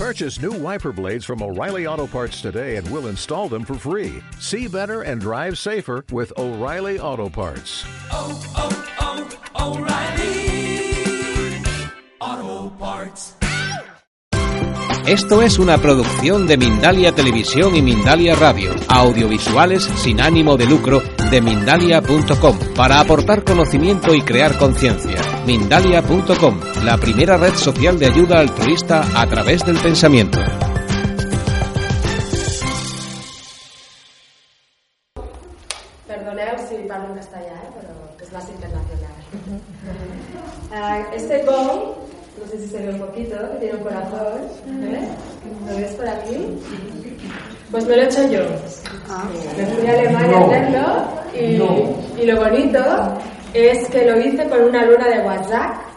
[0.00, 4.22] Purchase new wiper blades from O'Reilly Auto Parts today and we'll install them for free.
[4.38, 7.84] See better and drive safer with O'Reilly Auto Parts.
[8.10, 9.28] oh, oh,
[9.58, 10.40] oh O'Reilly
[12.18, 13.36] Auto Parts.
[15.06, 21.02] Esto es una producción de Mindalia Televisión y Mindalia Radio, audiovisuales sin ánimo de lucro
[21.30, 25.20] de mindalia.com, para aportar conocimiento y crear conciencia.
[25.46, 30.40] Mindalia.com, la primera red social de ayuda altruista a través del pensamiento.
[36.08, 39.14] Perdoneu si parlo en castellà, eh, però es más internacional.
[40.72, 41.94] Ah, este gong,
[42.38, 45.08] no sé si se ve un poquito, que tiene un corazón, ¿ves?
[45.68, 46.58] ¿Lo ves por aquí?
[47.70, 48.40] Pues me lo he hecho yo.
[49.56, 50.84] Me fui a Alemania a hacerlo
[51.34, 52.78] y, y lo bonito
[53.52, 55.90] es que lo hice con una luna de WhatsApp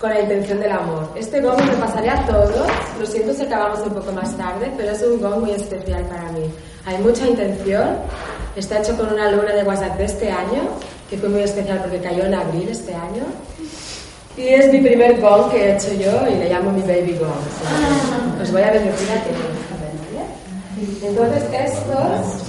[0.00, 1.10] con la intención del amor.
[1.14, 2.66] Este gong me pasaría a todos,
[2.98, 6.32] lo siento si acabamos un poco más tarde, pero es un gong muy especial para
[6.32, 6.50] mí.
[6.86, 7.96] Hay mucha intención,
[8.56, 10.62] está hecho con una luna de WhatsApp de este año,
[11.10, 13.24] que fue muy especial porque cayó en abril este año.
[14.36, 18.40] Y es mi primer gong que he hecho yo y le llamo mi baby gong.
[18.40, 19.69] Os voy a bendecir a todos.
[20.80, 22.48] Entonces estos,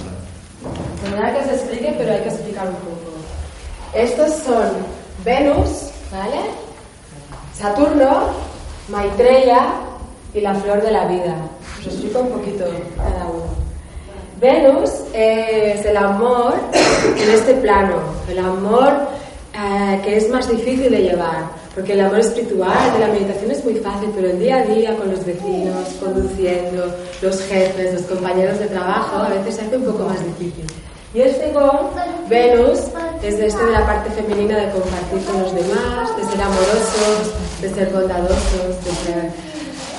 [1.10, 3.12] nada que os explique, pero hay que explicar un poco.
[3.94, 4.70] Estos son
[5.24, 6.40] Venus, ¿vale?
[7.54, 8.28] Saturno,
[8.88, 9.74] Maitreya
[10.32, 11.36] y la flor de la vida.
[11.78, 12.64] Os explico un poquito
[12.96, 13.62] cada uno.
[14.40, 17.96] Venus es el amor en este plano,
[18.28, 18.92] el amor
[19.54, 23.64] eh, que es más difícil de llevar, porque el amor espiritual de la meditación es
[23.64, 28.58] muy fácil, pero el día a día con los vecinos, conduciendo, los jefes, los compañeros
[28.58, 30.66] de trabajo, a veces se hace un poco más difícil.
[31.14, 31.92] Y este gong,
[32.28, 32.80] Venus,
[33.22, 37.32] es de este de la parte femenina de compartir con los demás, de ser amorosos,
[37.60, 39.30] de ser bondadosos, de ser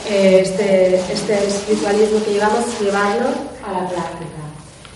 [0.09, 3.27] eh, este, este espiritualismo que llevamos, llevarlo
[3.65, 4.43] a la práctica.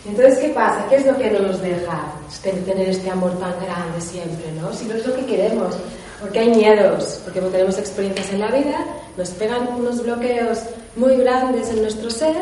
[0.08, 0.86] Entonces, ¿qué pasa?
[0.90, 2.14] ¿Qué es lo que no nos deja
[2.66, 4.74] tener este amor tan grande siempre, no?
[4.74, 5.76] Si no es lo que queremos,
[6.20, 8.86] porque hay miedos, porque tenemos experiencias en la vida,
[9.16, 10.60] nos pegan unos bloqueos
[10.96, 12.36] muy grandes en nuestro ser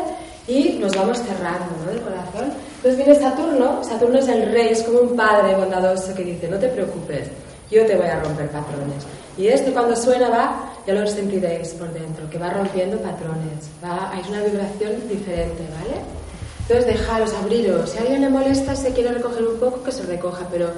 [0.48, 1.90] y nos vamos cerrando, ¿no?
[1.90, 2.52] Del corazón.
[2.76, 6.58] Entonces viene Saturno, Saturno es el rey, es como un padre bondadoso que dice, no
[6.58, 7.28] te preocupes,
[7.70, 9.04] yo te voy a romper patrones.
[9.36, 14.10] Y este cuando suena va, ya lo sentiréis por dentro, que va rompiendo patrones, va,
[14.12, 16.00] hay una vibración diferente, ¿vale?
[16.68, 17.90] Entonces dejaros, abriros.
[17.90, 20.70] Si a alguien le molesta se quiere recoger un poco, que se recoja, pero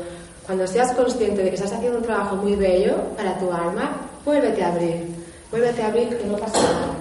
[0.48, 4.64] cuando seas consciente de que estás haciendo un trabajo muy bello para tu alma, vuélvete
[4.64, 5.06] a abrir.
[5.50, 6.94] Vuélvete a abrir, que no pasa nada.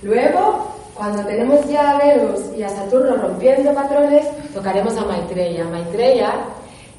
[0.00, 5.64] Luego, cuando tenemos ya a Venus y a Saturno rompiendo patrones, tocaremos a Maitreya.
[5.66, 6.36] Maitreya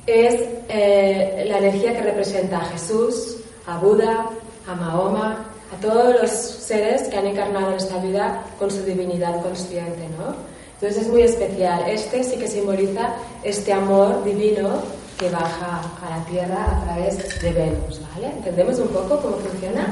[0.06, 0.40] es
[0.70, 4.30] eh, la energía que representa a Jesús, a Buda,
[4.68, 9.42] a Mahoma, a todos los seres que han encarnado en esta vida con su divinidad
[9.42, 10.36] consciente, ¿no?
[10.76, 11.90] Entonces es muy especial.
[11.90, 17.52] Este sí que simboliza este amor divino que baja a la tierra a través de
[17.52, 18.28] Venus, ¿vale?
[18.38, 19.88] ¿Entendemos un poco cómo funciona?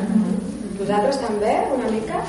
[0.79, 2.23] ¿Vosotros también, una mica?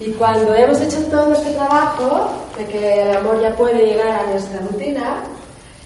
[0.00, 4.30] Y cuando hemos hecho todo este trabajo de que el amor ya puede llegar a
[4.30, 5.24] nuestra rutina,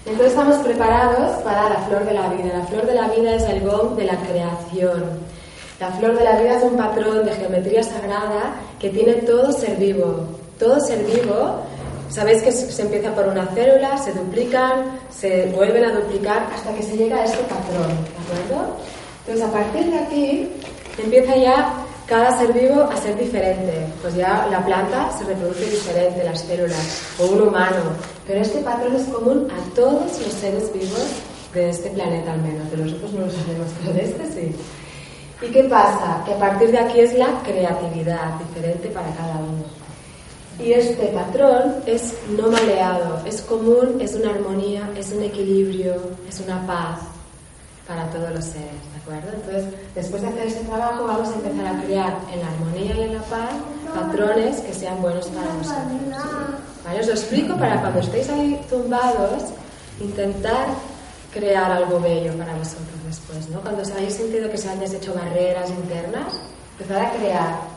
[0.05, 2.57] entonces estamos preparados para la flor de la vida.
[2.57, 5.03] La flor de la vida es el gong de la creación.
[5.79, 9.77] La flor de la vida es un patrón de geometría sagrada que tiene todo ser
[9.77, 10.25] vivo.
[10.59, 11.61] Todo ser vivo,
[12.13, 16.83] sabéis que se empieza por una célula, se duplican, se vuelven a duplicar hasta que
[16.83, 18.77] se llega a este patrón, ¿de acuerdo?
[19.25, 20.49] Entonces a partir de aquí
[21.01, 21.73] empieza ya
[22.05, 23.87] cada ser vivo a ser diferente.
[24.01, 27.81] Pues ya la planta se reproduce diferente, las células, o un humano.
[28.27, 31.07] Pero este patrón es común a todos los seres vivos
[31.53, 32.69] de este planeta al menos.
[32.69, 34.55] De nosotros no lo sabemos, pero de este sí.
[35.41, 36.21] ¿Y qué pasa?
[36.25, 39.82] Que a partir de aquí es la creatividad, diferente para cada uno.
[40.59, 45.95] Y este patrón es no maleado, es común, es una armonía, es un equilibrio,
[46.29, 46.99] es una paz
[47.87, 49.29] para todos los seres, ¿de acuerdo?
[49.33, 53.01] Entonces, después de hacer este trabajo, vamos a empezar a crear en la armonía y
[53.01, 53.49] en la paz
[53.93, 56.21] patrones que sean buenos para nosotros.
[56.85, 56.99] ¿Vale?
[56.99, 59.43] Os lo explico para cuando estéis ahí tumbados,
[59.99, 60.67] intentar
[61.33, 63.61] crear algo bello para vosotros después, ¿no?
[63.61, 66.33] Cuando os habéis sentido que se han deshecho barreras internas,
[66.77, 67.72] empezar a crear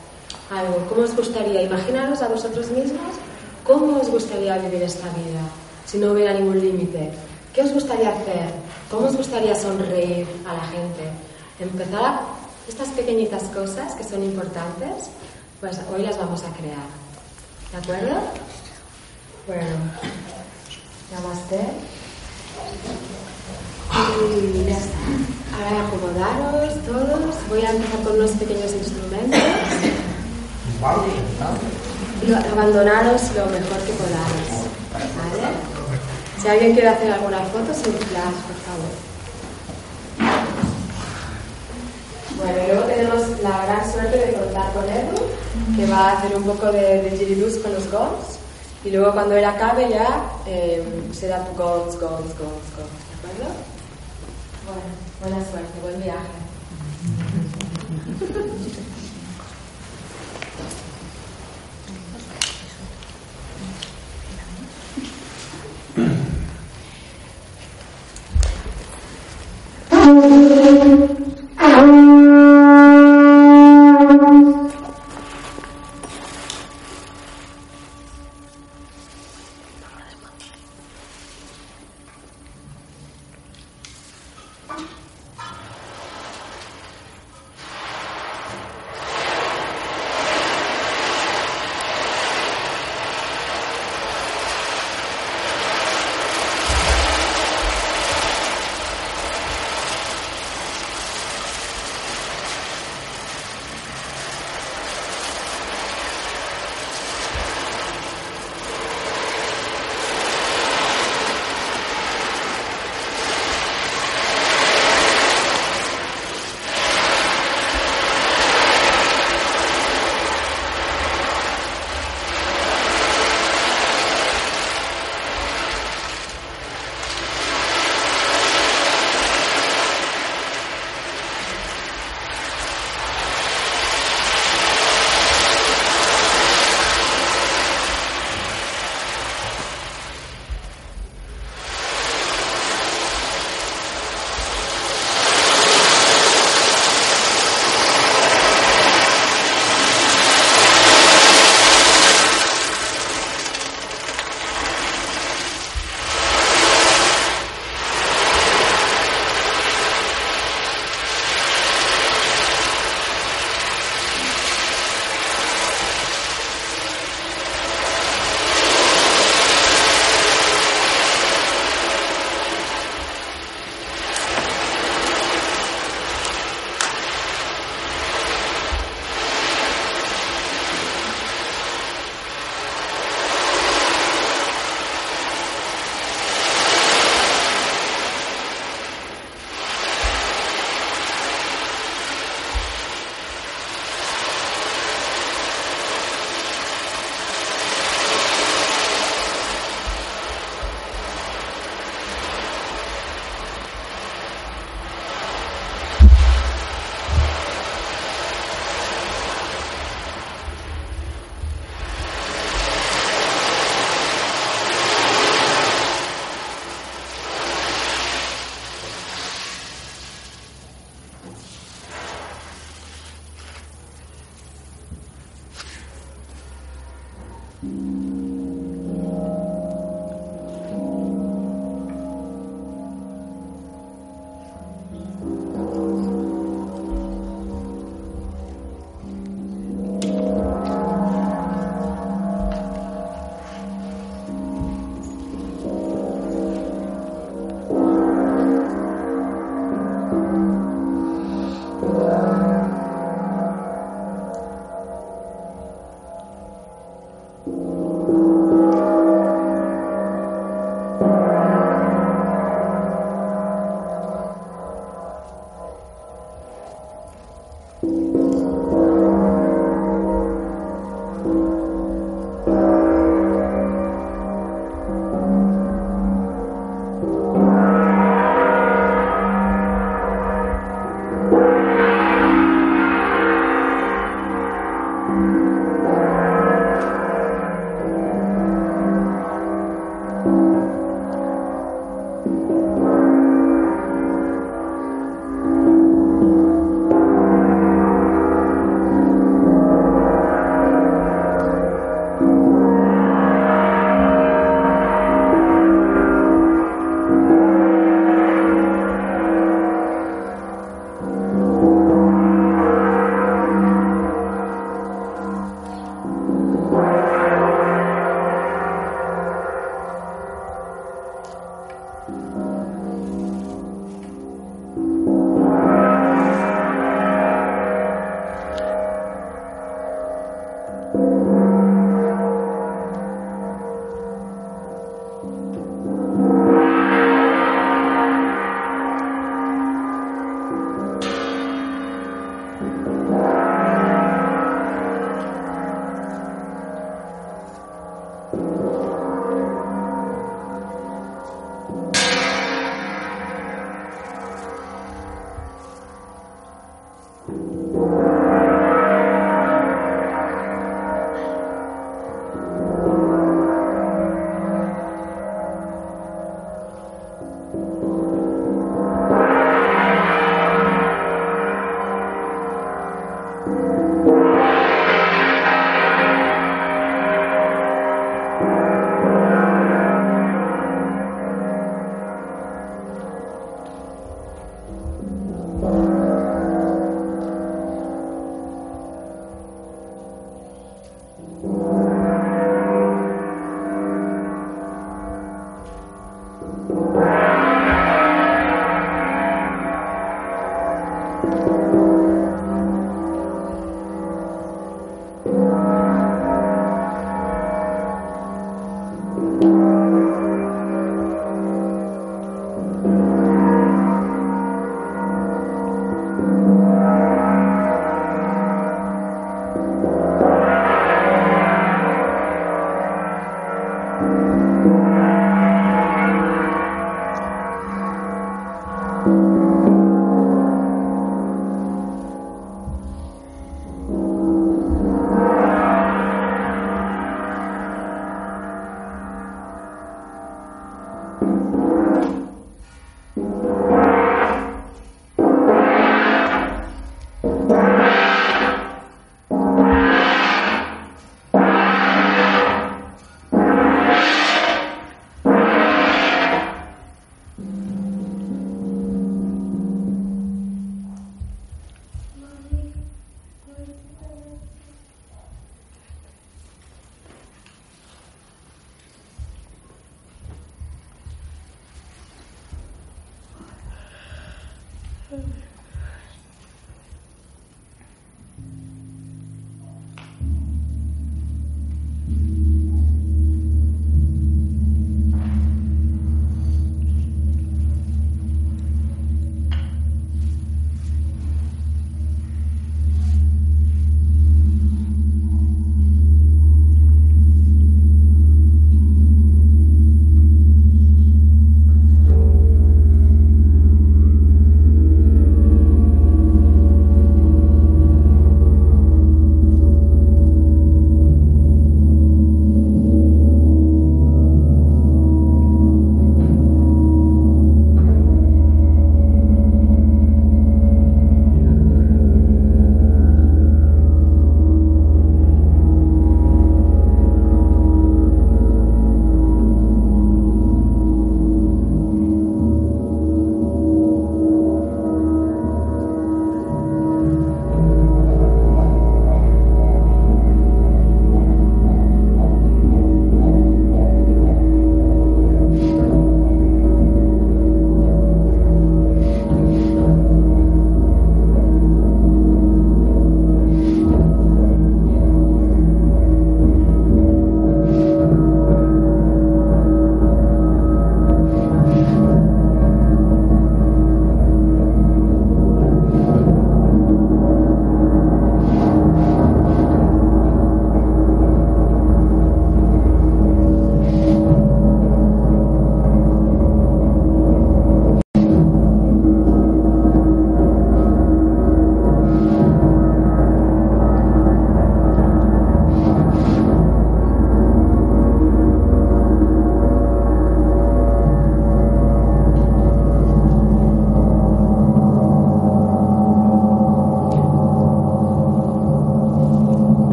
[0.49, 0.85] algo.
[0.89, 1.63] ¿Cómo os gustaría?
[1.63, 3.15] Imaginaros a vosotros mismos
[3.63, 5.41] cómo os gustaría vivir esta vida
[5.85, 7.11] si no hubiera ningún límite.
[7.53, 8.49] ¿Qué os gustaría hacer?
[8.89, 11.09] ¿Cómo os gustaría sonreír a la gente?
[11.59, 12.21] Empezar a
[12.67, 15.09] estas pequeñitas cosas que son importantes,
[15.59, 16.87] pues hoy las vamos a crear.
[17.71, 18.21] ¿De acuerdo?
[19.47, 19.75] Bueno,
[21.11, 21.59] namaste.
[23.93, 24.67] Y.
[25.57, 27.35] Ahora acomodaros todos.
[27.49, 29.96] Voy a empezar con unos pequeños instrumentos.
[32.51, 34.49] Abandonaros lo mejor que podáis.
[34.93, 35.47] ¿Vale?
[36.41, 38.93] Si alguien quiere hacer alguna foto, sin flash, por favor.
[42.37, 45.17] Bueno, luego tenemos la gran suerte de contar con Edu,
[45.75, 48.37] que va a hacer un poco de, de giridus con los gongs.
[48.85, 53.03] Y luego cuando él acabe ya eh, será tu gongs, gongs, gongs, gongs.
[53.09, 53.55] ¿De acuerdo?
[54.67, 54.87] Bueno,
[55.21, 56.46] buena suerte, buen viaje.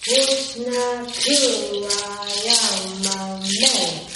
[0.00, 1.88] Krishna Purayama
[3.02, 4.07] Mani.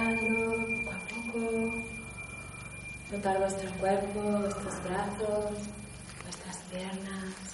[0.00, 1.74] Poco a poco.
[3.10, 5.50] Notar vuestro cuerpo, vuestros brazos,
[6.24, 7.49] vuestras piernas.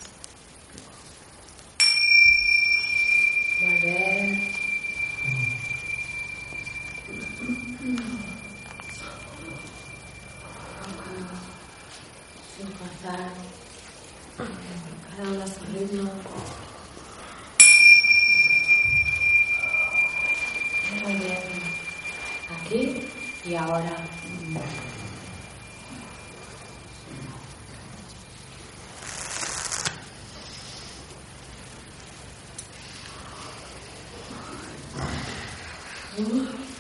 [36.47, 36.76] Mm-hmm.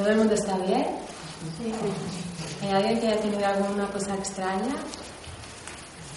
[0.00, 0.86] ¿Todo el mundo está bien?
[2.62, 4.74] ¿Hay alguien que haya tenido alguna cosa extraña?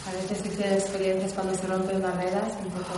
[0.07, 2.93] A veces dicen experiencias cuando se rompen barreras un poco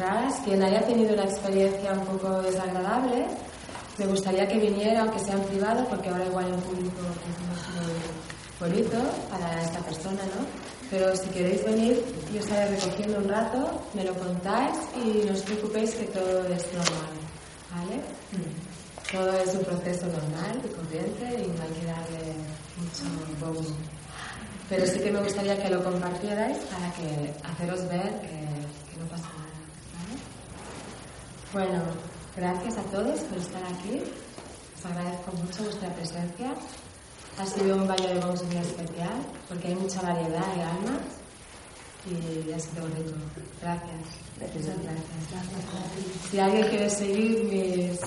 [0.00, 0.36] raras.
[0.42, 3.26] Quien haya tenido una experiencia un poco desagradable,
[3.98, 8.72] me gustaría que viniera, aunque sea en privado, porque ahora igual en público es muy
[8.74, 8.96] bonito
[9.28, 10.46] para esta persona, ¿no?
[10.90, 12.02] Pero si queréis venir,
[12.32, 16.64] yo estaré recogiendo un rato, me lo contáis y no os preocupéis que todo es
[16.72, 17.17] normal.
[19.10, 22.34] Todo es un proceso normal y corriente y no hay que darle
[22.76, 23.04] mucho
[23.40, 23.74] bombo.
[24.68, 29.06] Pero sí que me gustaría que lo compartierais para que haceros ver que, que no
[29.08, 29.48] pasa nada.
[29.96, 30.18] ¿vale?
[31.54, 31.84] Bueno,
[32.36, 34.02] gracias a todos por estar aquí.
[34.78, 36.54] Os agradezco mucho vuestra presencia.
[37.38, 41.02] Ha sido un baño de bombos muy especial porque hay mucha variedad de almas
[42.04, 43.16] y ha sido rico.
[43.62, 43.90] Gracias.
[44.38, 46.30] Muchas gracias.
[46.30, 48.00] Si alguien quiere seguir mis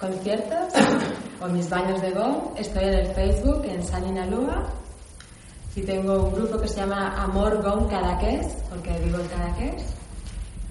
[0.00, 0.72] conciertos
[1.40, 4.66] o mis baños de gong, estoy en el Facebook en Saninalúa
[5.76, 9.84] y tengo un grupo que se llama Amor Gong Cadaqués, porque vivo en Cadaqués,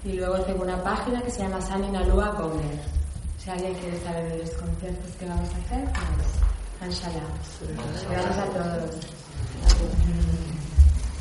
[0.04, 2.80] y luego tengo una página que se llama Saninalúa Gonger.
[3.38, 7.20] Si alguien quiere saber de los conciertos que vamos a hacer, pues, inshallah.
[8.10, 8.96] Gracias a todos.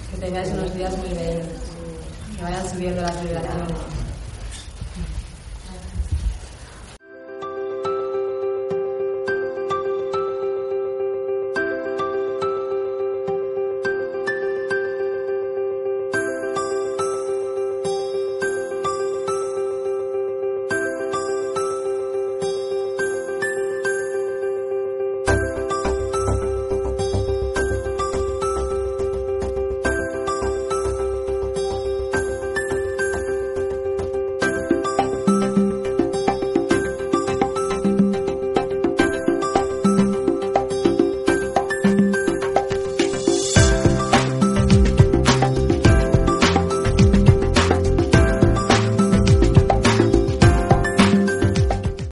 [0.10, 1.46] Que tengáis unos días muy bellos,
[2.36, 4.05] que vayan subiendo las vibraciones.